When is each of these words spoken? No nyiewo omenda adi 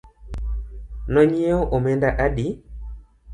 No 1.13 1.21
nyiewo 1.31 1.63
omenda 1.75 2.09
adi 2.25 2.47